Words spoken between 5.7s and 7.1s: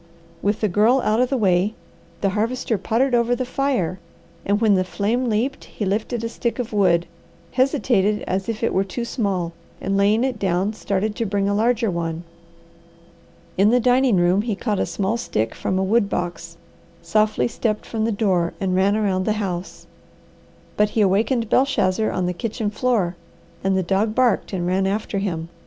lifted a stick of wood,